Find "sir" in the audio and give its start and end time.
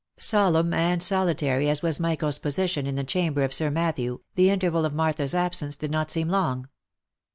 3.53-3.69